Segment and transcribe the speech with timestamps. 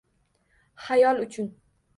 [0.87, 1.55] Xayol uchun.